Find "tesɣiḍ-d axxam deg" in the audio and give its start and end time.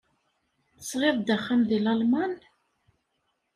0.77-1.81